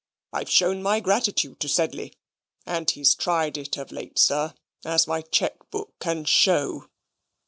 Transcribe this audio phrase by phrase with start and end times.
[0.33, 2.15] I've shown my gratitude to Sedley;
[2.65, 6.89] and he's tried it of late, sir, as my cheque book can show.